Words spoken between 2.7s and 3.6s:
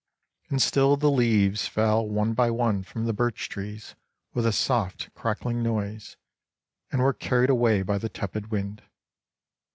from the birch